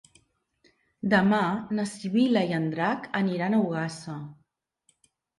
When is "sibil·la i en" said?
1.91-2.65